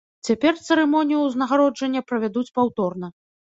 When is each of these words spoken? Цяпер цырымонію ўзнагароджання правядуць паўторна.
Цяпер 0.29 0.53
цырымонію 0.67 1.21
ўзнагароджання 1.27 2.05
правядуць 2.11 2.49
паўторна. 2.59 3.17